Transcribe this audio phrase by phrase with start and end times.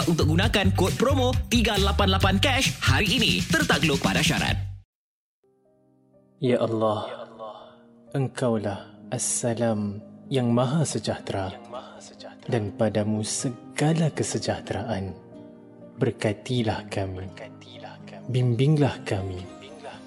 [0.00, 3.32] tempat untuk gunakan kod promo 388cash hari ini.
[3.44, 4.56] Tertakluk pada syarat.
[6.40, 7.28] Ya Allah.
[8.16, 10.00] Engkaulah Assalam
[10.32, 11.52] yang Maha Sejahtera.
[12.48, 15.12] Dan padamu segala kesejahteraan.
[16.00, 17.28] Berkatilah kami.
[18.32, 19.44] Bimbinglah kami.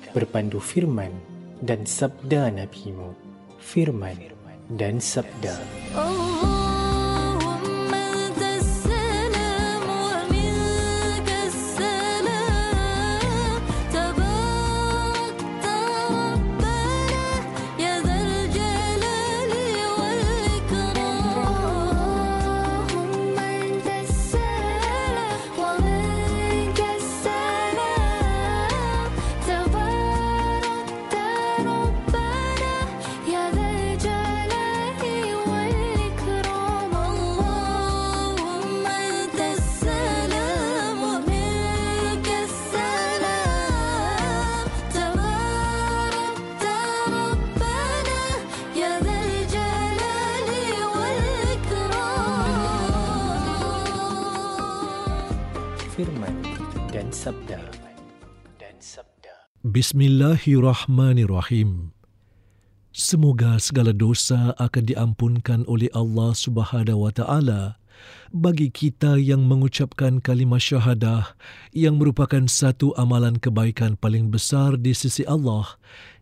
[0.09, 1.13] Berpandu firman
[1.61, 3.13] dan sabda NabiMu,
[3.61, 4.57] Firman, firman.
[4.73, 5.53] dan sabda.
[5.93, 6.52] Allah.
[58.83, 59.47] Sabda.
[59.63, 61.95] Bismillahirrahmanirrahim.
[62.91, 67.79] Semoga segala dosa akan diampunkan oleh Allah Subhanahu wa taala
[68.29, 71.39] bagi kita yang mengucapkan kalimah syahadah
[71.71, 75.65] yang merupakan satu amalan kebaikan paling besar di sisi Allah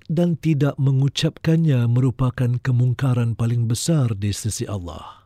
[0.07, 5.25] dan tidak mengucapkannya merupakan kemungkaran paling besar di sisi Allah.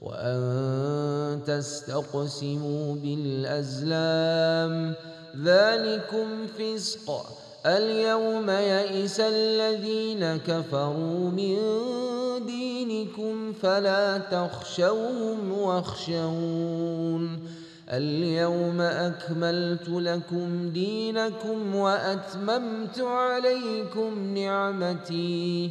[0.00, 4.94] وأن تستقسموا بالأزلام.
[5.44, 7.26] ذلكم فسق.
[7.66, 11.56] اليوم يئس الذين كفروا من
[12.46, 17.40] دينكم فلا تخشوهم واخشون.
[17.88, 25.70] اليوم أكملت لكم دينكم وأتممت عليكم نعمتي.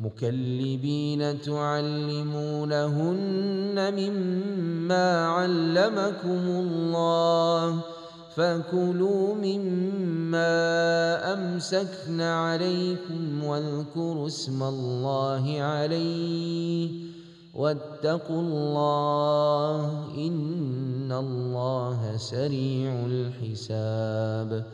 [0.00, 2.94] مكلبين تعلمونهن
[3.94, 7.80] مما علمكم الله
[8.36, 10.52] فكلوا مما
[11.32, 16.90] أمسكن عليكم واذكروا اسم الله عليه
[17.54, 24.64] واتقوا الله إن الله سريع الحساب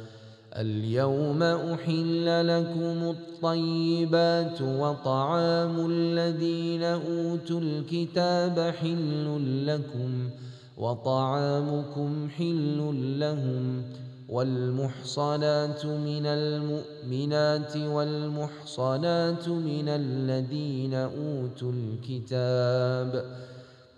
[0.57, 10.31] اليوم أحل لكم الطيبات وطعام الذين أوتوا الكتاب حل لكم
[10.79, 13.83] وطعامكم حل لهم
[14.29, 23.25] والمحصنات من المؤمنات والمحصنات من الذين أوتوا الكتاب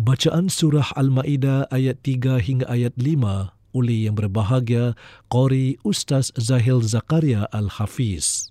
[0.00, 4.96] Bacaan surah Al-Maidah ayat 3 hingga ayat 5 oleh yang berbahagia
[5.28, 8.48] Qori Ustaz Zahil Zakaria Al-Hafiz.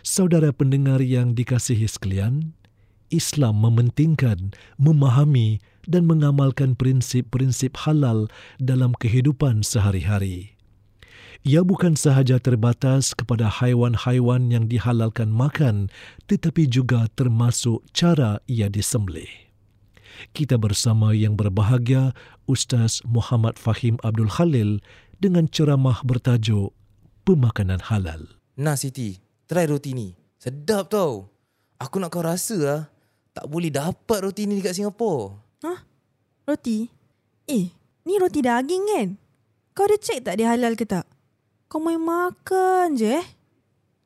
[0.00, 2.56] Saudara pendengar yang dikasihi sekalian,
[3.12, 8.24] Islam mementingkan, memahami dan mengamalkan prinsip-prinsip halal
[8.56, 10.56] dalam kehidupan sehari-hari.
[11.44, 15.92] Ia bukan sahaja terbatas kepada haiwan-haiwan yang dihalalkan makan
[16.32, 19.45] tetapi juga termasuk cara ia disembelih.
[20.32, 24.84] Kita bersama yang berbahagia Ustaz Muhammad Fahim Abdul Khalil
[25.16, 26.72] dengan ceramah bertajuk
[27.26, 28.38] Pemakanan Halal.
[28.56, 29.18] Nah Siti,
[29.48, 30.14] try roti ni.
[30.36, 31.28] Sedap tau.
[31.76, 32.82] Aku nak kau rasa lah.
[33.36, 35.36] Tak boleh dapat roti ni dekat Singapura.
[35.60, 35.84] Hah?
[36.48, 36.88] Roti?
[37.50, 37.68] Eh,
[38.06, 39.08] ni roti daging kan?
[39.76, 41.04] Kau ada cek tak dia halal ke tak?
[41.68, 43.26] Kau main makan je eh?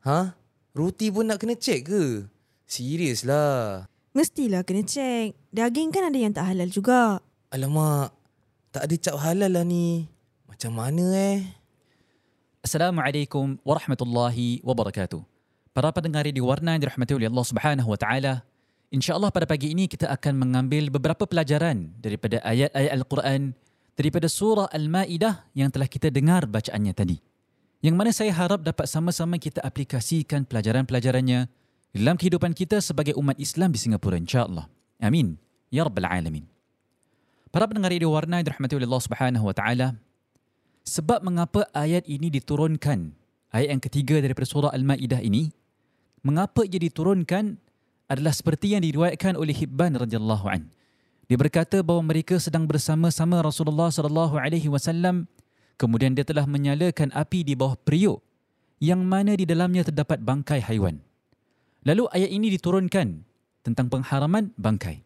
[0.03, 0.35] Ha?
[0.75, 2.25] Roti pun nak kena check ke?
[2.65, 3.90] Serius lah.
[4.11, 5.55] Mestilah kena cek.
[5.55, 7.23] Daging kan ada yang tak halal juga.
[7.47, 8.11] Alamak,
[8.75, 10.03] tak ada cap halal lah ni.
[10.51, 11.47] Macam mana eh?
[12.59, 15.23] Assalamualaikum warahmatullahi wabarakatuh.
[15.71, 18.43] Para pendengar di warna yang dirahmati oleh Allah Subhanahu wa taala,
[18.91, 23.55] insya-Allah pada pagi ini kita akan mengambil beberapa pelajaran daripada ayat-ayat Al-Quran
[23.95, 27.23] daripada surah Al-Maidah yang telah kita dengar bacaannya tadi.
[27.79, 31.60] Yang mana saya harap dapat sama-sama kita aplikasikan pelajaran-pelajarannya
[31.91, 34.67] dalam kehidupan kita sebagai umat Islam di Singapura insya-Allah.
[35.03, 35.35] Amin.
[35.67, 36.47] Ya rabbal alamin.
[37.51, 39.87] Para pendengar di warna yang dirahmati oleh Allah Subhanahu wa taala,
[40.87, 43.11] sebab mengapa ayat ini diturunkan,
[43.51, 45.51] ayat yang ketiga daripada surah Al-Maidah ini,
[46.23, 47.59] mengapa ia diturunkan
[48.07, 50.71] adalah seperti yang diriwayatkan oleh Hibban radhiyallahu an.
[51.27, 55.31] Dia berkata bahawa mereka sedang bersama-sama Rasulullah sallallahu alaihi wasallam
[55.79, 58.19] kemudian dia telah menyalakan api di bawah periuk
[58.83, 60.99] yang mana di dalamnya terdapat bangkai haiwan.
[61.81, 63.07] Lalu ayat ini diturunkan
[63.65, 65.01] tentang pengharaman bangkai.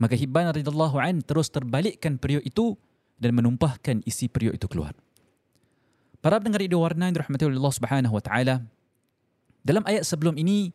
[0.00, 2.72] Maka Hibban radhiyallahu an terus terbalikkan periuk itu
[3.20, 4.96] dan menumpahkan isi periuk itu keluar.
[6.24, 8.64] Para pendengar radio warna yang dirahmati oleh Allah Subhanahu wa taala,
[9.60, 10.72] dalam ayat sebelum ini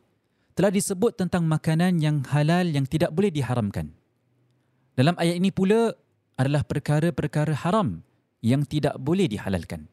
[0.53, 3.89] telah disebut tentang makanan yang halal yang tidak boleh diharamkan.
[4.93, 5.93] Dalam ayat ini pula
[6.37, 8.05] adalah perkara-perkara haram
[8.45, 9.89] yang tidak boleh dihalalkan.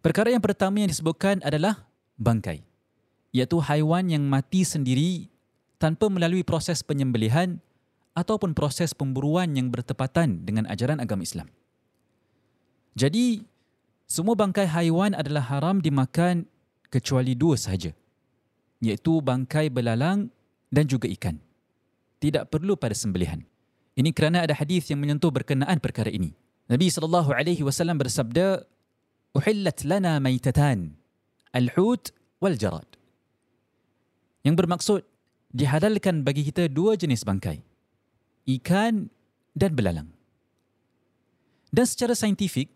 [0.00, 1.84] Perkara yang pertama yang disebutkan adalah
[2.18, 2.64] bangkai,
[3.32, 5.32] iaitu haiwan yang mati sendiri
[5.80, 7.58] tanpa melalui proses penyembelihan
[8.12, 11.48] ataupun proses pemburuan yang bertepatan dengan ajaran agama Islam.
[12.92, 13.40] Jadi,
[14.04, 16.44] semua bangkai haiwan adalah haram dimakan
[16.92, 17.96] kecuali dua sahaja,
[18.84, 20.28] iaitu bangkai belalang
[20.68, 21.40] dan juga ikan.
[22.20, 23.40] Tidak perlu pada sembelihan.
[23.96, 26.36] Ini kerana ada hadis yang menyentuh berkenaan perkara ini.
[26.68, 28.64] Nabi sallallahu alaihi wasallam bersabda,
[29.34, 31.00] "Uhillat lana maitatan,
[31.56, 32.86] al-hut wal jarad."
[34.42, 35.00] Yang bermaksud
[35.54, 37.62] dihalalkan bagi kita dua jenis bangkai,
[38.58, 39.06] ikan
[39.54, 40.10] dan belalang.
[41.72, 42.68] Dan secara saintifik,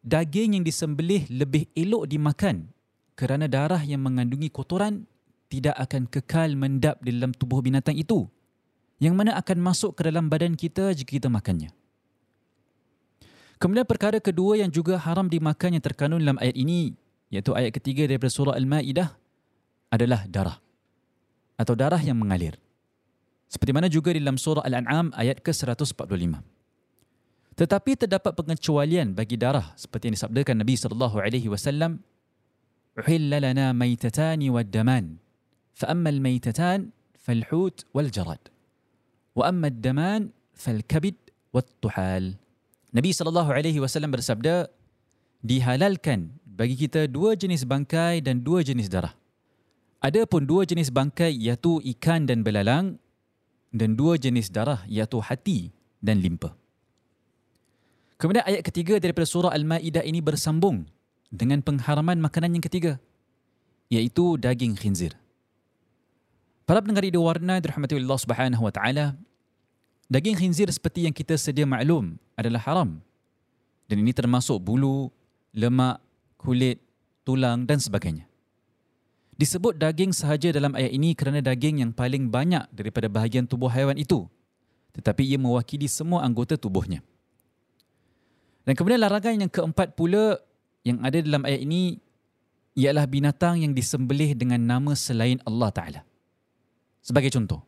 [0.00, 2.72] daging yang disembelih lebih elok dimakan
[3.14, 5.04] kerana darah yang mengandungi kotoran
[5.52, 8.24] tidak akan kekal mendap di dalam tubuh binatang itu
[9.02, 11.68] yang mana akan masuk ke dalam badan kita jika kita makannya.
[13.60, 16.96] Kemudian perkara kedua yang juga haram dimakan yang terkandung dalam ayat ini
[17.28, 19.12] iaitu ayat ketiga daripada surah Al-Maidah
[19.92, 20.56] adalah darah
[21.60, 22.56] atau darah yang mengalir.
[23.52, 26.40] Seperti mana juga dalam surah Al-An'am ayat ke-145.
[27.60, 32.00] Tetapi terdapat pengecualian bagi darah seperti yang disabdakan Nabi sallallahu alaihi wasallam
[32.96, 35.20] uhilla lana maytatani wad daman
[35.76, 36.88] fa amma al maytatan
[37.20, 38.40] fal hut wal jarad
[39.36, 41.20] wa amma ad daman fal kabid
[41.52, 42.40] wat tuhal
[42.96, 44.72] Nabi sallallahu alaihi wasallam bersabda
[45.44, 49.12] dihalalkan bagi kita dua jenis bangkai dan dua jenis darah
[50.00, 52.96] Adapun dua jenis bangkai iaitu ikan dan belalang
[53.68, 55.68] dan dua jenis darah iaitu hati
[56.00, 56.56] dan limpa.
[58.16, 60.88] Kemudian ayat ketiga daripada surah Al-Maidah ini bersambung
[61.28, 62.96] dengan pengharaman makanan yang ketiga
[63.92, 65.12] iaitu daging khinzir.
[66.64, 69.18] Para pendengar di warna dirahmati Allah Subhanahu wa taala,
[70.08, 73.04] daging khinzir seperti yang kita sedia maklum adalah haram.
[73.84, 75.10] Dan ini termasuk bulu,
[75.50, 75.98] lemak,
[76.38, 76.78] kulit,
[77.26, 78.29] tulang dan sebagainya.
[79.40, 83.96] Disebut daging sahaja dalam ayat ini kerana daging yang paling banyak daripada bahagian tubuh haiwan
[83.96, 84.28] itu
[84.94, 87.02] tetapi ia mewakili semua anggota tubuhnya.
[88.66, 90.38] Dan kemudian larangan yang keempat pula
[90.84, 91.98] yang ada dalam ayat ini
[92.76, 96.00] ialah binatang yang disembelih dengan nama selain Allah Ta'ala.
[97.00, 97.64] Sebagai contoh,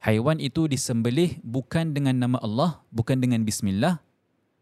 [0.00, 4.00] haiwan itu disembelih bukan dengan nama Allah, bukan dengan bismillah.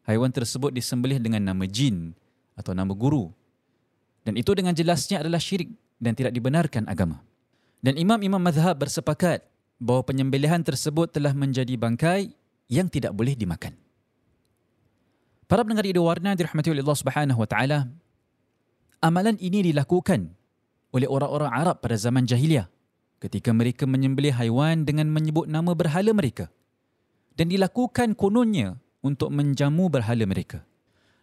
[0.02, 2.16] Haiwan tersebut disembelih dengan nama jin
[2.58, 3.30] atau nama guru.
[4.26, 5.70] Dan itu dengan jelasnya adalah syirik
[6.02, 7.22] dan tidak dibenarkan agama.
[7.78, 9.46] Dan imam-imam mazhab bersepakat
[9.78, 12.34] bahawa penyembelihan tersebut telah menjadi bangkai
[12.66, 13.78] yang tidak boleh dimakan.
[15.46, 17.78] Para pendengar ide warna dirahmati oleh Allah Subhanahu wa taala,
[18.98, 20.30] amalan ini dilakukan
[20.90, 22.66] oleh orang-orang Arab pada zaman jahiliah
[23.22, 26.50] ketika mereka menyembelih haiwan dengan menyebut nama berhala mereka
[27.38, 30.64] dan dilakukan kononnya untuk menjamu berhala mereka.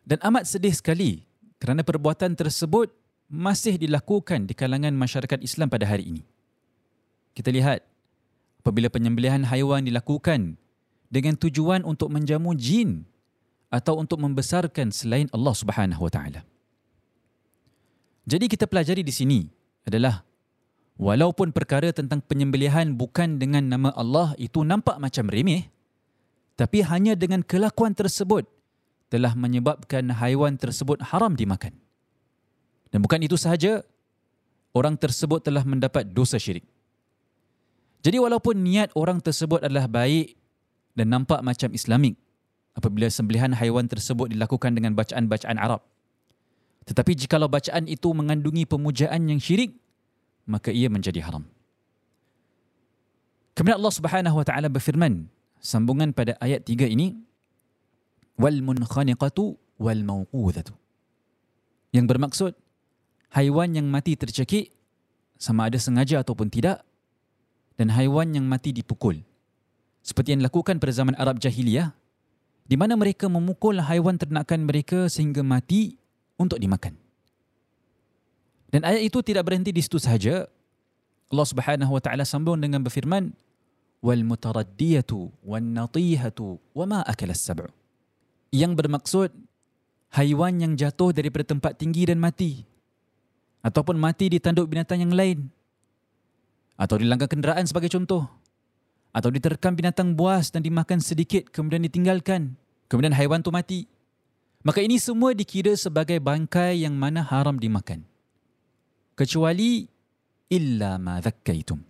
[0.04, 1.26] Dan amat sedih sekali
[1.58, 2.92] kerana perbuatan tersebut
[3.30, 6.24] masih dilakukan di kalangan masyarakat Islam pada hari ini.
[7.38, 7.86] Kita lihat
[8.66, 10.58] apabila penyembelihan haiwan dilakukan
[11.08, 13.06] dengan tujuan untuk menjamu jin
[13.70, 16.42] atau untuk membesarkan selain Allah Subhanahu Wa Taala.
[18.26, 19.40] Jadi kita pelajari di sini
[19.86, 20.26] adalah
[20.98, 25.70] walaupun perkara tentang penyembelihan bukan dengan nama Allah itu nampak macam remeh
[26.60, 28.44] tapi hanya dengan kelakuan tersebut
[29.08, 31.74] telah menyebabkan haiwan tersebut haram dimakan.
[32.90, 33.86] Dan bukan itu sahaja,
[34.74, 36.66] orang tersebut telah mendapat dosa syirik.
[38.00, 40.34] Jadi walaupun niat orang tersebut adalah baik
[40.96, 42.16] dan nampak macam islamik
[42.74, 45.84] apabila sembelihan haiwan tersebut dilakukan dengan bacaan-bacaan Arab.
[46.88, 49.76] Tetapi jikalau bacaan itu mengandungi pemujaan yang syirik,
[50.48, 51.46] maka ia menjadi haram.
[53.54, 55.28] Kemudian Allah Subhanahu wa taala berfirman
[55.60, 57.20] sambungan pada ayat 3 ini
[58.40, 60.72] wal munkhaniqatu wal mawqudhatu.
[61.92, 62.52] Yang bermaksud
[63.34, 64.74] haiwan yang mati tercekik
[65.40, 66.84] sama ada sengaja ataupun tidak
[67.80, 69.16] dan haiwan yang mati dipukul.
[70.04, 71.96] Seperti yang dilakukan pada zaman Arab jahiliyah,
[72.68, 75.96] di mana mereka memukul haiwan ternakan mereka sehingga mati
[76.36, 76.98] untuk dimakan.
[78.70, 80.46] Dan ayat itu tidak berhenti di situ sahaja.
[81.30, 83.34] Allah Subhanahu wa taala sambung dengan berfirman,
[84.02, 87.70] "Wal mutaraddiyatu wan natihatu wa ma akala as-sab'u."
[88.54, 89.30] Yang bermaksud
[90.14, 92.69] haiwan yang jatuh daripada tempat tinggi dan mati
[93.66, 95.48] ataupun mati di tanduk binatang yang lain.
[96.80, 98.28] Atau dilanggar kenderaan sebagai contoh.
[99.12, 102.56] Atau diterkam binatang buas dan dimakan sedikit kemudian ditinggalkan
[102.90, 103.86] kemudian haiwan tu mati.
[104.66, 108.04] Maka ini semua dikira sebagai bangkai yang mana haram dimakan.
[109.16, 109.88] Kecuali
[110.52, 111.90] illa ma dhakkaitum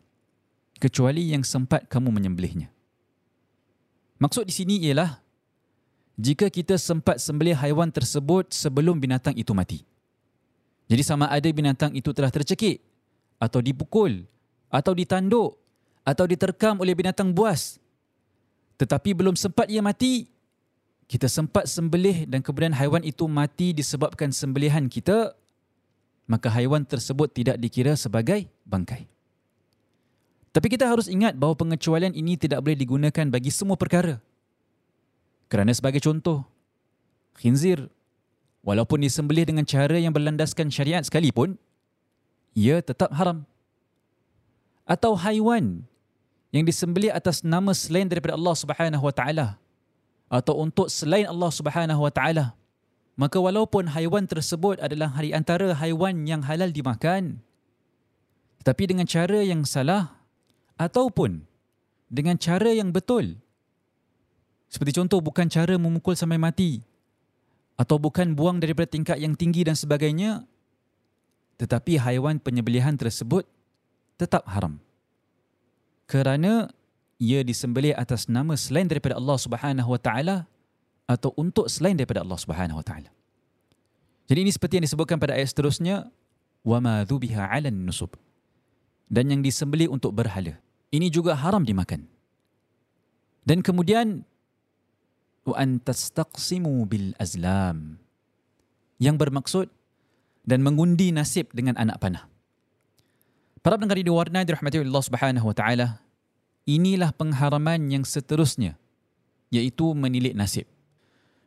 [0.80, 2.72] kecuali yang sempat kamu menyembelihnya.
[4.20, 5.20] Maksud di sini ialah
[6.20, 9.84] jika kita sempat sembelih haiwan tersebut sebelum binatang itu mati
[10.90, 12.82] jadi sama ada binatang itu telah tercekik
[13.38, 14.26] atau dipukul
[14.74, 15.54] atau ditanduk
[16.02, 17.78] atau diterkam oleh binatang buas.
[18.82, 20.26] Tetapi belum sempat ia mati
[21.06, 25.38] kita sempat sembelih dan kemudian haiwan itu mati disebabkan sembelihan kita
[26.30, 29.06] maka haiwan tersebut tidak dikira sebagai bangkai.
[30.50, 34.18] Tapi kita harus ingat bahawa pengecualian ini tidak boleh digunakan bagi semua perkara.
[35.50, 36.46] Kerana sebagai contoh
[37.38, 37.90] khinzir
[38.66, 41.56] walaupun disembelih dengan cara yang berlandaskan syariat sekalipun
[42.58, 43.46] ia tetap haram.
[44.90, 45.86] Atau haiwan
[46.50, 49.48] yang disembelih atas nama selain daripada Allah Subhanahu wa taala
[50.30, 52.58] atau untuk selain Allah Subhanahu wa taala
[53.14, 57.38] maka walaupun haiwan tersebut adalah hari antara haiwan yang halal dimakan
[58.62, 60.20] tetapi dengan cara yang salah
[60.76, 61.46] ataupun
[62.10, 63.38] dengan cara yang betul.
[64.70, 66.82] Seperti contoh bukan cara memukul sampai mati
[67.80, 70.44] atau bukan buang daripada tingkat yang tinggi dan sebagainya
[71.60, 73.44] tetapi haiwan penyembelihan tersebut
[74.16, 74.80] tetap haram.
[76.08, 76.72] Kerana
[77.20, 80.38] ia disembelih atas nama selain daripada Allah Subhanahu Wa Taala
[81.04, 83.12] atau untuk selain daripada Allah Subhanahu Wa Taala.
[84.32, 86.08] Jadi ini seperti yang disebutkan pada ayat seterusnya,
[86.64, 88.16] wa ma dhubiha 'alan nusub.
[89.10, 90.62] Dan yang disembelih untuk berhala.
[90.94, 92.06] Ini juga haram dimakan.
[93.42, 94.22] Dan kemudian
[95.46, 98.02] wa an tastaqsimu bil azlam.
[99.00, 99.68] Yang bermaksud
[100.44, 102.26] dan mengundi nasib dengan anak panah.
[103.60, 105.88] Para pendengar di warna dirahmati Allah Subhanahu wa taala.
[106.70, 108.78] Inilah pengharaman yang seterusnya
[109.50, 110.70] iaitu menilik nasib.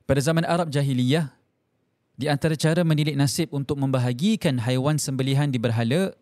[0.02, 1.30] Pada zaman Arab jahiliyah,
[2.18, 6.12] di antara cara menilik nasib untuk membahagikan haiwan sembelihan di berhala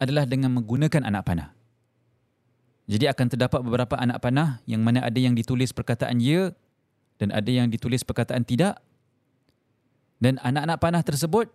[0.00, 1.48] adalah dengan menggunakan anak panah.
[2.84, 6.52] Jadi akan terdapat beberapa anak panah yang mana ada yang ditulis perkataan ya
[7.24, 8.76] dan ada yang ditulis perkataan tidak.
[10.20, 11.48] Dan anak-anak panah tersebut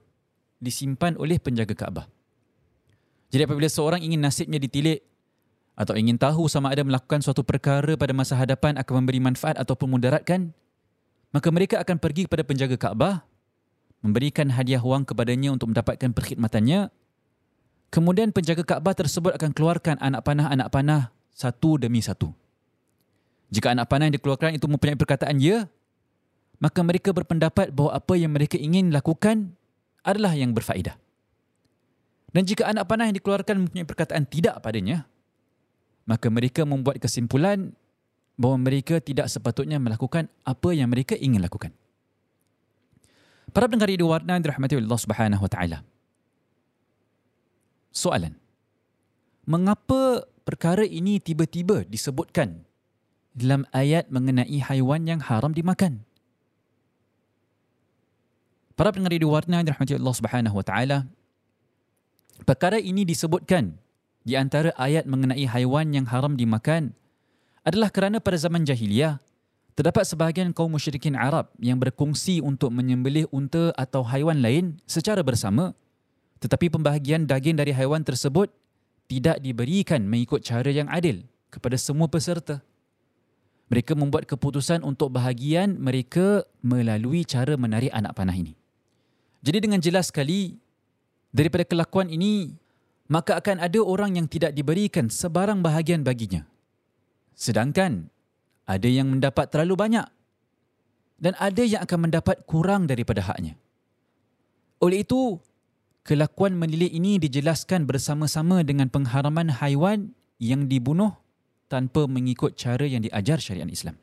[0.58, 2.10] disimpan oleh penjaga Kaabah.
[3.30, 5.06] Jadi apabila seorang ingin nasibnya ditilik
[5.78, 9.96] atau ingin tahu sama ada melakukan suatu perkara pada masa hadapan akan memberi manfaat ataupun
[9.96, 10.52] mudaratkan,
[11.30, 13.22] maka mereka akan pergi kepada penjaga Kaabah,
[14.02, 16.90] memberikan hadiah wang kepadanya untuk mendapatkan perkhidmatannya.
[17.94, 22.34] Kemudian penjaga Kaabah tersebut akan keluarkan anak panah-anak panah satu demi satu.
[23.50, 25.66] Jika anak panah yang dikeluarkan itu mempunyai perkataan ya,
[26.62, 29.58] maka mereka berpendapat bahawa apa yang mereka ingin lakukan
[30.06, 30.94] adalah yang berfaedah.
[32.30, 35.10] Dan jika anak panah yang dikeluarkan mempunyai perkataan tidak padanya,
[36.06, 37.74] maka mereka membuat kesimpulan
[38.38, 41.74] bahawa mereka tidak sepatutnya melakukan apa yang mereka ingin lakukan.
[43.50, 45.82] Para pendengar di warna dirahmati Allah Subhanahu wa taala.
[47.90, 48.38] Soalan.
[49.50, 52.69] Mengapa perkara ini tiba-tiba disebutkan
[53.36, 56.06] dalam ayat mengenai haiwan yang haram dimakan?
[58.74, 60.98] Para pendengar di warna dirahmati Allah Subhanahu wa taala.
[62.48, 63.76] Perkara ini disebutkan
[64.24, 66.96] di antara ayat mengenai haiwan yang haram dimakan
[67.68, 69.20] adalah kerana pada zaman jahiliyah
[69.76, 75.76] terdapat sebahagian kaum musyrikin Arab yang berkongsi untuk menyembelih unta atau haiwan lain secara bersama
[76.40, 78.48] tetapi pembahagian daging dari haiwan tersebut
[79.12, 82.64] tidak diberikan mengikut cara yang adil kepada semua peserta.
[83.70, 88.58] Mereka membuat keputusan untuk bahagian mereka melalui cara menarik anak panah ini.
[89.46, 90.58] Jadi dengan jelas sekali
[91.30, 92.58] daripada kelakuan ini
[93.10, 96.46] maka akan ada orang yang tidak diberikan sebarang bahagian baginya.
[97.34, 98.10] Sedangkan
[98.70, 100.06] ada yang mendapat terlalu banyak
[101.18, 103.58] dan ada yang akan mendapat kurang daripada haknya.
[104.80, 105.42] Oleh itu,
[106.06, 111.12] kelakuan menilik ini dijelaskan bersama-sama dengan pengharaman haiwan yang dibunuh
[111.70, 113.96] tanpa mengikut cara yang diajar syariat Islam.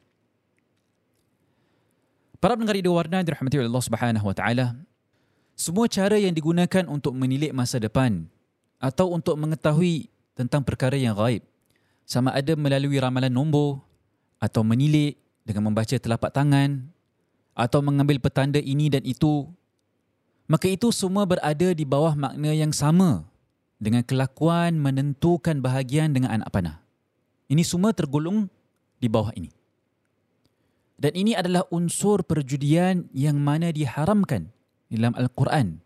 [2.39, 4.67] Para pendengar di warna dirahmati oleh Allah Subhanahu wa taala,
[5.59, 8.31] semua cara yang digunakan untuk menilik masa depan
[8.79, 10.07] atau untuk mengetahui
[10.37, 11.43] tentang perkara yang gaib
[12.07, 13.83] sama ada melalui ramalan nombor
[14.39, 16.87] atau menilik dengan membaca telapak tangan
[17.57, 19.49] atau mengambil petanda ini dan itu
[20.47, 23.27] maka itu semua berada di bawah makna yang sama
[23.83, 26.86] dengan kelakuan menentukan bahagian dengan anak panah
[27.47, 28.51] ini semua tergolong
[28.99, 29.53] di bawah ini
[30.97, 34.49] dan ini adalah unsur perjudian yang mana diharamkan
[34.89, 35.83] dalam Al-Quran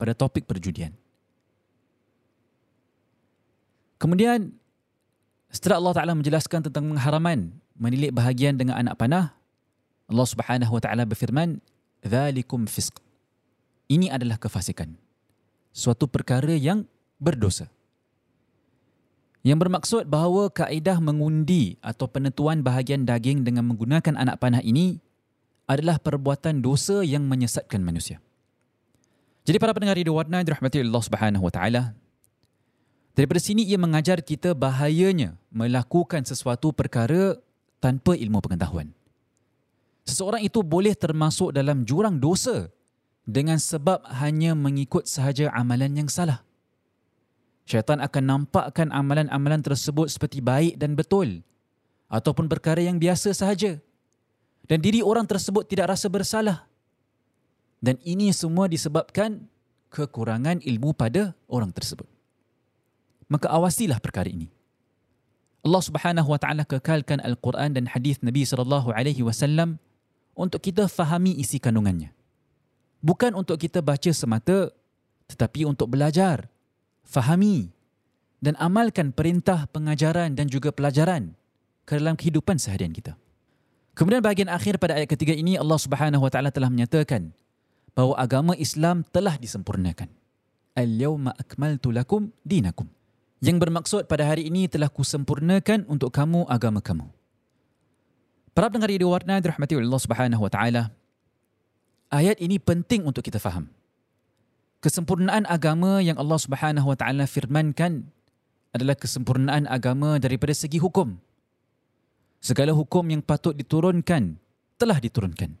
[0.00, 0.96] pada topik perjudian
[4.04, 4.52] Kemudian
[5.48, 9.32] setelah Allah Taala menjelaskan tentang pengharaman menilik bahagian dengan anak panah,
[10.12, 11.56] Allah Subhanahu Wa Taala berfirman,
[12.04, 13.00] "Dzalikum fisq."
[13.88, 14.92] Ini adalah kefasikan.
[15.72, 16.84] Suatu perkara yang
[17.16, 17.72] berdosa.
[19.44, 25.04] Yang bermaksud bahawa kaedah mengundi atau penentuan bahagian daging dengan menggunakan anak panah ini
[25.68, 28.24] adalah perbuatan dosa yang menyesatkan manusia.
[29.44, 31.92] Jadi para pendengar di warna dirahmati Allah Subhanahu wa taala,
[33.14, 37.38] Daripada sini ia mengajar kita bahayanya melakukan sesuatu perkara
[37.78, 38.90] tanpa ilmu pengetahuan.
[40.02, 42.74] Seseorang itu boleh termasuk dalam jurang dosa
[43.22, 46.42] dengan sebab hanya mengikut sahaja amalan yang salah.
[47.64, 51.40] Syaitan akan nampakkan amalan-amalan tersebut seperti baik dan betul
[52.12, 53.80] ataupun perkara yang biasa sahaja.
[54.64, 56.68] Dan diri orang tersebut tidak rasa bersalah.
[57.80, 59.44] Dan ini semua disebabkan
[59.92, 62.08] kekurangan ilmu pada orang tersebut
[63.28, 64.46] maka awasilah perkara ini.
[65.64, 69.80] Allah Subhanahu wa taala kekalkan Al-Quran dan hadis Nabi sallallahu alaihi wasallam
[70.36, 72.12] untuk kita fahami isi kandungannya.
[73.00, 74.72] Bukan untuk kita baca semata
[75.26, 76.52] tetapi untuk belajar,
[77.04, 77.70] fahami
[78.42, 81.32] dan amalkan perintah pengajaran dan juga pelajaran
[81.88, 83.16] ke dalam kehidupan seharian kita.
[83.94, 87.30] Kemudian bahagian akhir pada ayat ketiga ini Allah Subhanahu wa taala telah menyatakan
[87.94, 90.10] bahawa agama Islam telah disempurnakan.
[90.74, 92.90] Al-yawma akmaltu lakum dinakum
[93.38, 97.06] yang bermaksud pada hari ini telah kusempurnakan untuk kamu agama kamu.
[98.50, 100.82] Para pendengar di warna dirahmati Allah Subhanahu wa taala.
[102.10, 103.70] Ayat ini penting untuk kita faham.
[104.84, 108.04] Kesempurnaan agama yang Allah Subhanahu wa taala firmankan
[108.76, 111.16] adalah kesempurnaan agama daripada segi hukum.
[112.44, 114.36] Segala hukum yang patut diturunkan
[114.76, 115.56] telah diturunkan.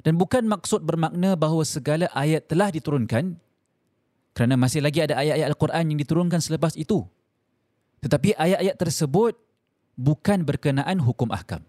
[0.00, 3.36] Dan bukan maksud bermakna bahawa segala ayat telah diturunkan
[4.32, 7.04] kerana masih lagi ada ayat-ayat Al-Quran yang diturunkan selepas itu.
[8.00, 9.36] Tetapi ayat-ayat tersebut
[9.92, 11.60] bukan berkenaan hukum ahkam.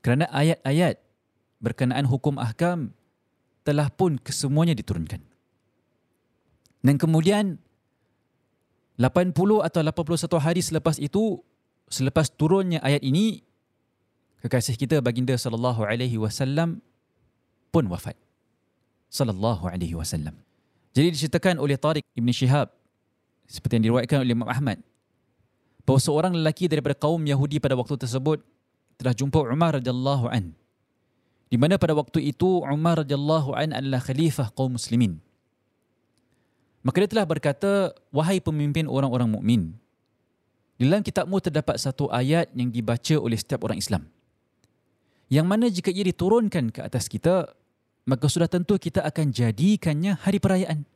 [0.00, 0.96] Kerana ayat-ayat
[1.60, 2.95] berkenaan hukum ahkam
[3.66, 5.18] telah pun kesemuanya diturunkan.
[6.86, 7.58] Dan kemudian
[8.94, 9.34] 80
[9.66, 11.42] atau 81 hari selepas itu
[11.90, 13.42] selepas turunnya ayat ini
[14.46, 16.78] kekasih kita baginda sallallahu alaihi wasallam
[17.74, 18.14] pun wafat.
[19.10, 20.38] Sallallahu alaihi wasallam.
[20.94, 22.70] Jadi diceritakan oleh Tariq Ibn Shihab
[23.50, 24.80] seperti yang diriwayatkan oleh Imam Ahmad
[25.84, 28.42] bahawa seorang lelaki daripada kaum Yahudi pada waktu tersebut
[28.96, 30.56] telah jumpa Umar radhiyallahu an.
[31.46, 35.22] Di mana pada waktu itu Umar radhiyallahu an adalah khalifah kaum muslimin.
[36.82, 39.74] Maka dia telah berkata, wahai pemimpin orang-orang mukmin,
[40.78, 44.06] dalam kitabmu terdapat satu ayat yang dibaca oleh setiap orang Islam.
[45.26, 47.50] Yang mana jika ia diturunkan ke atas kita,
[48.06, 50.86] maka sudah tentu kita akan jadikannya hari perayaan.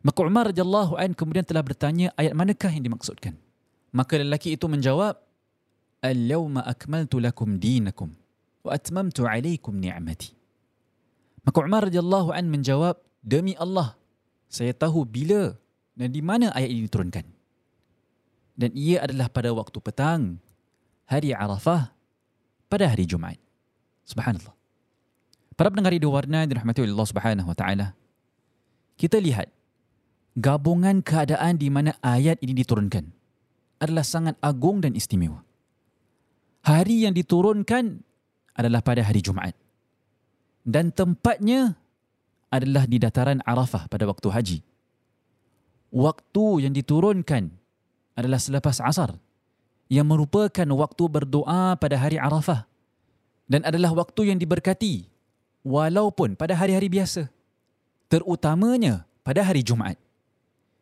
[0.00, 3.36] Maka Umar radhiyallahu an kemudian telah bertanya ayat manakah yang dimaksudkan.
[3.92, 5.16] Maka lelaki itu menjawab,
[6.00, 8.16] Al-yawma akmaltu lakum dinakum
[8.68, 10.36] atmamtu alaikum ni'mati.
[11.40, 13.96] Maka Umar radhiyallahu an menjawab, demi Allah,
[14.50, 15.56] saya tahu bila
[15.96, 17.24] dan di mana ayat ini diturunkan.
[18.60, 20.36] Dan ia adalah pada waktu petang,
[21.08, 21.96] hari Arafah,
[22.68, 23.40] pada hari Jumaat.
[24.04, 24.52] Subhanallah.
[25.56, 27.86] Para pendengar di warna dirahmati oleh Allah Subhanahu wa taala.
[29.00, 29.48] Kita lihat
[30.36, 33.08] gabungan keadaan di mana ayat ini diturunkan
[33.80, 35.40] adalah sangat agung dan istimewa.
[36.60, 38.04] Hari yang diturunkan
[38.60, 39.56] adalah pada hari Jumaat.
[40.60, 41.80] Dan tempatnya
[42.52, 44.58] adalah di dataran Arafah pada waktu haji.
[45.90, 47.50] Waktu yang diturunkan
[48.14, 49.16] adalah selepas asar
[49.90, 52.68] yang merupakan waktu berdoa pada hari Arafah
[53.50, 55.10] dan adalah waktu yang diberkati
[55.66, 57.26] walaupun pada hari-hari biasa
[58.06, 59.98] terutamanya pada hari Jumaat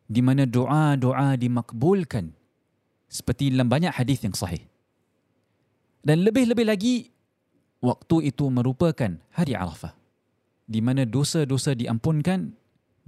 [0.05, 2.33] di mana doa-doa dimakbulkan
[3.09, 4.61] seperti dalam banyak hadis yang sahih.
[6.05, 6.95] Dan lebih-lebih lagi
[7.79, 9.95] waktu itu merupakan hari Arafah
[10.69, 12.53] di mana dosa-dosa diampunkan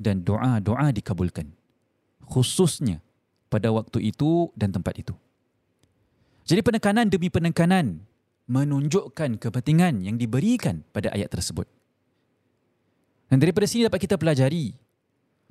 [0.01, 1.53] dan doa-doa dikabulkan.
[2.25, 3.05] Khususnya
[3.53, 5.13] pada waktu itu dan tempat itu.
[6.47, 8.01] Jadi penekanan demi penekanan
[8.49, 11.69] menunjukkan kepentingan yang diberikan pada ayat tersebut.
[13.29, 14.75] Dan daripada sini dapat kita pelajari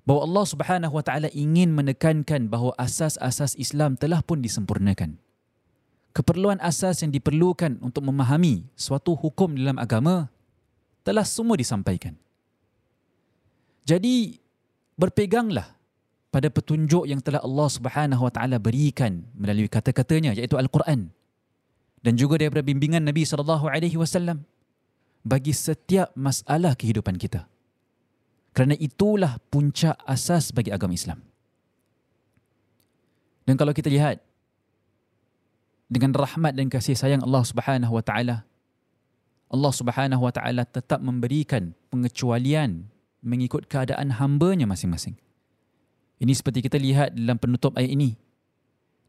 [0.04, 5.16] bahawa Allah Subhanahu Wa Taala ingin menekankan bahawa asas-asas Islam telah pun disempurnakan.
[6.10, 10.26] Keperluan asas yang diperlukan untuk memahami suatu hukum dalam agama
[11.06, 12.18] telah semua disampaikan.
[13.86, 14.38] Jadi
[14.98, 15.70] berpeganglah
[16.34, 21.10] pada petunjuk yang telah Allah Subhanahu Wa Taala berikan melalui kata-katanya iaitu Al-Quran
[22.00, 24.46] dan juga daripada bimbingan Nabi sallallahu alaihi wasallam
[25.20, 27.44] bagi setiap masalah kehidupan kita.
[28.50, 31.22] Kerana itulah puncak asas bagi agama Islam.
[33.46, 34.22] Dan kalau kita lihat
[35.90, 38.46] dengan rahmat dan kasih sayang Allah Subhanahu wa taala
[39.50, 42.86] Allah Subhanahu wa taala tetap memberikan pengecualian
[43.20, 45.18] mengikut keadaan hamba-Nya masing-masing.
[46.22, 48.14] Ini seperti kita lihat dalam penutup ayat ini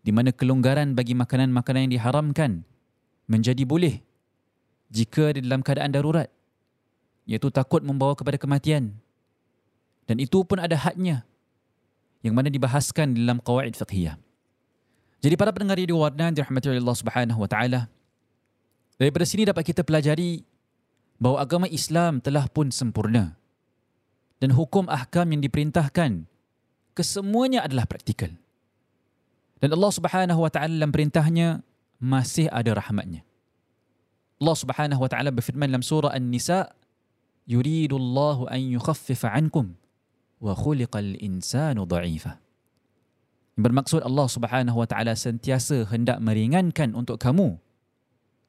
[0.01, 2.65] di mana kelonggaran bagi makanan-makanan yang diharamkan
[3.29, 4.01] menjadi boleh
[4.89, 6.27] jika di dalam keadaan darurat
[7.29, 8.97] iaitu takut membawa kepada kematian
[10.09, 11.21] dan itu pun ada hadnya
[12.25, 14.17] yang mana dibahaskan dalam qawaid fiqhiyah.
[15.21, 17.85] Jadi para pendengar di warna dirahmati oleh Allah Subhanahu wa taala
[19.01, 20.45] Daripada sini dapat kita pelajari
[21.17, 23.33] bahawa agama Islam telah pun sempurna
[24.37, 26.29] dan hukum ahkam yang diperintahkan
[26.93, 28.29] kesemuanya adalah praktikal.
[29.57, 31.65] Dan Allah Subhanahu wa taala dalam perintahnya
[31.97, 33.25] masih ada rahmatnya.
[34.37, 36.69] Allah Subhanahu wa taala berfirman dalam surah An-Nisa,
[37.49, 39.73] "Yuridu Allah an yukhaffifa 'ankum
[40.37, 42.37] wa khuliqal insanu dha'ifa."
[43.61, 47.61] Bermaksud Allah Subhanahu wa taala sentiasa hendak meringankan untuk kamu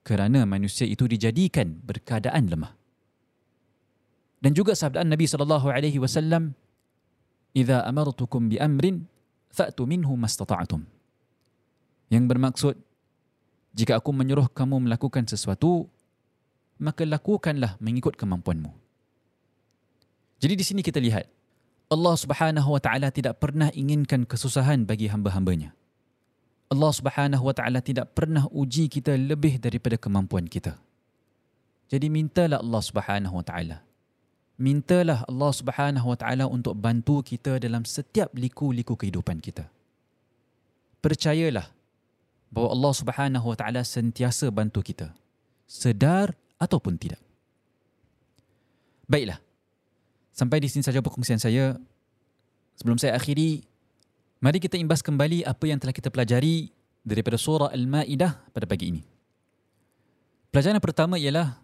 [0.09, 2.73] kerana manusia itu dijadikan berkeadaan lemah.
[4.43, 6.57] Dan juga sabdaan Nabi sallallahu alaihi wasallam,
[7.53, 9.05] "Idza amartukum bi amrin
[9.53, 10.83] fa'tu minhu mastata'tum."
[12.09, 12.75] Yang bermaksud
[13.77, 15.87] jika aku menyuruh kamu melakukan sesuatu,
[16.81, 18.73] maka lakukanlah mengikut kemampuanmu.
[20.43, 21.31] Jadi di sini kita lihat
[21.93, 25.77] Allah Subhanahu wa taala tidak pernah inginkan kesusahan bagi hamba-hambanya.
[26.73, 30.81] Allah Subhanahu Wa Taala tidak pernah uji kita lebih daripada kemampuan kita.
[31.93, 33.85] Jadi mintalah Allah Subhanahu Wa Taala.
[34.57, 39.69] Mintalah Allah Subhanahu Wa Taala untuk bantu kita dalam setiap liku-liku kehidupan kita.
[41.05, 41.69] Percayalah
[42.49, 45.13] bahawa Allah Subhanahu Wa Taala sentiasa bantu kita.
[45.69, 47.21] Sedar ataupun tidak.
[49.05, 49.45] Baiklah.
[50.33, 51.77] Sampai di sini saja perkongsian saya.
[52.77, 53.69] Sebelum saya akhiri,
[54.43, 56.75] Mari kita imbas kembali apa yang telah kita pelajari
[57.07, 59.03] daripada surah Al-Ma'idah pada pagi ini.
[60.51, 61.63] Pelajaran pertama ialah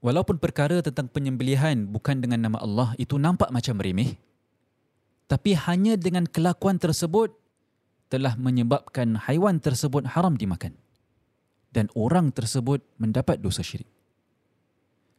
[0.00, 4.16] walaupun perkara tentang penyembelihan bukan dengan nama Allah itu nampak macam remeh,
[5.28, 7.36] tapi hanya dengan kelakuan tersebut
[8.08, 10.72] telah menyebabkan haiwan tersebut haram dimakan
[11.76, 13.88] dan orang tersebut mendapat dosa syirik.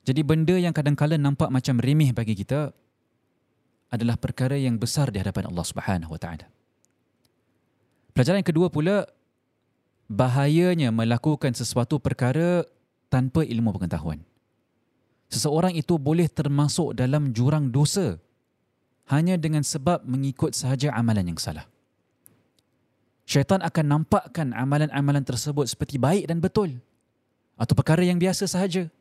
[0.04, 2.76] Jadi benda yang kadang-kadang nampak macam remeh bagi kita
[3.88, 6.50] adalah perkara yang besar di hadapan Allah Subhanahu wa taala.
[8.12, 9.08] Pelajaran yang kedua pula
[10.12, 12.68] bahayanya melakukan sesuatu perkara
[13.08, 14.20] tanpa ilmu pengetahuan.
[15.32, 18.20] Seseorang itu boleh termasuk dalam jurang dosa
[19.10, 21.66] hanya dengan sebab mengikut sahaja amalan yang salah.
[23.24, 26.76] Syaitan akan nampakkan amalan-amalan tersebut seperti baik dan betul
[27.56, 28.92] atau perkara yang biasa sahaja.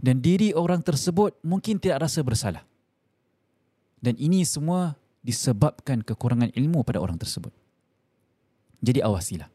[0.00, 2.64] Dan diri orang tersebut mungkin tidak rasa bersalah.
[4.00, 7.52] Dan ini semua disebabkan kekurangan ilmu pada orang tersebut.
[8.80, 9.52] Jadi awasilah.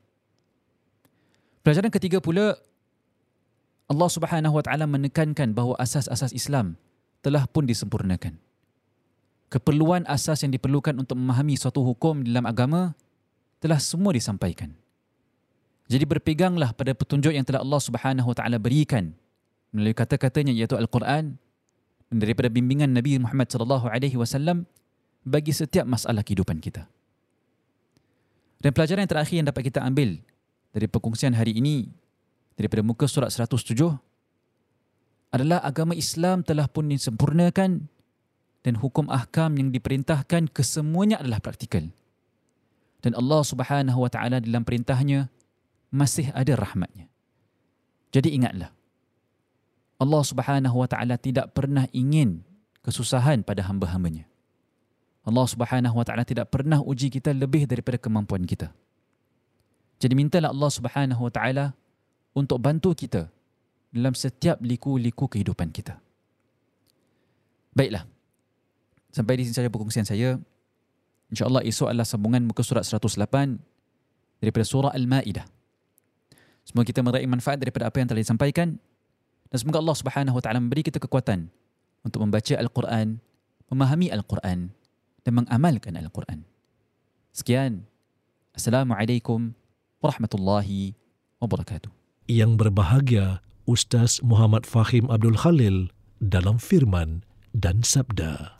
[1.65, 2.53] Pelajaran ketiga pula
[3.89, 6.77] Allah Subhanahu Wa Taala menekankan bahawa asas-asas Islam
[7.25, 8.37] telah pun disempurnakan.
[9.49, 12.93] Keperluan asas yang diperlukan untuk memahami suatu hukum dalam agama
[13.57, 14.77] telah semua disampaikan.
[15.89, 19.17] Jadi berpeganglah pada petunjuk yang telah Allah Subhanahu Wa Taala berikan
[19.75, 21.35] melalui kata-katanya iaitu Al-Quran
[22.07, 24.63] daripada bimbingan Nabi Muhammad sallallahu alaihi wasallam
[25.27, 26.87] bagi setiap masalah kehidupan kita.
[28.63, 30.15] Dan pelajaran yang terakhir yang dapat kita ambil
[30.71, 31.91] dari perkongsian hari ini
[32.55, 33.75] daripada muka surat 107
[35.35, 37.91] adalah agama Islam telah pun disempurnakan
[38.63, 41.83] dan hukum ahkam yang diperintahkan kesemuanya adalah praktikal.
[43.03, 45.27] Dan Allah Subhanahu wa taala dalam perintahnya
[45.91, 47.11] masih ada rahmatnya.
[48.15, 48.71] Jadi ingatlah
[49.95, 52.43] Allah Subhanahu wa taala tidak pernah ingin
[52.83, 54.27] kesusahan pada hamba-hambanya.
[55.25, 58.69] Allah Subhanahu wa taala tidak pernah uji kita lebih daripada kemampuan kita.
[59.99, 61.65] Jadi mintalah Allah Subhanahu Wa Taala
[62.35, 63.31] untuk bantu kita
[63.95, 65.95] dalam setiap liku-liku kehidupan kita.
[67.71, 68.03] Baiklah.
[69.15, 70.35] Sampai di sini saja perkongsian saya.
[71.31, 73.57] InsyaAllah esok adalah sambungan muka surat 108
[74.43, 75.47] daripada surah Al-Ma'idah.
[76.67, 78.75] Semoga kita meraih manfaat daripada apa yang telah disampaikan
[79.55, 81.47] dan semoga Allah Subhanahu Wa Taala memberi kita kekuatan
[82.03, 83.23] untuk membaca Al-Quran,
[83.71, 84.75] memahami Al-Quran
[85.23, 86.43] dan mengamalkan Al-Quran.
[87.31, 87.87] Sekian.
[88.51, 89.55] Assalamualaikum
[90.03, 90.91] warahmatullahi
[91.39, 91.87] wabarakatuh.
[92.27, 95.87] Yang berbahagia Ustaz Muhammad Fahim Abdul Khalil
[96.19, 97.23] dalam firman
[97.55, 98.59] dan sabda.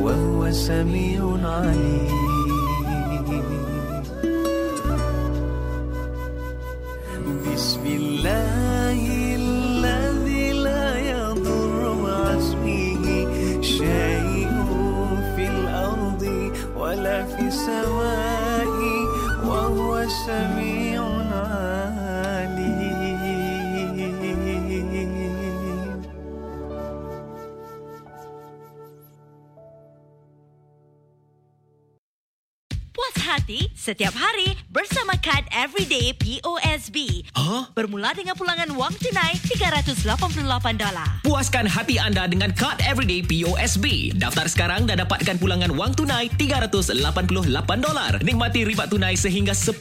[0.00, 2.29] وهو سميع عليم.
[33.90, 37.26] Setiap hari bersama kad Everyday POSB.
[37.50, 37.66] Huh?
[37.74, 40.06] Bermula dengan pulangan wang tunai $388.
[41.26, 44.14] Puaskan hati anda dengan kad Everyday POSB.
[44.14, 47.02] Daftar sekarang dan dapatkan pulangan wang tunai $388.
[48.22, 49.74] Nikmati riba tunai sehingga 10%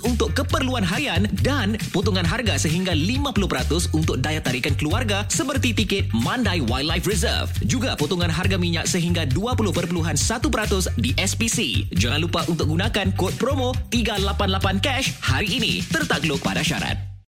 [0.00, 6.64] untuk keperluan harian dan potongan harga sehingga 50% untuk daya tarikan keluarga seperti tiket Mandai
[6.64, 7.52] Wildlife Reserve.
[7.68, 9.92] Juga potongan harga minyak sehingga 20.1%
[10.96, 11.84] di SPC.
[11.92, 15.84] Jangan lupa untuk gunakan kod promo 388 cash hari ini.
[15.84, 16.93] Tertakluk pada syarat.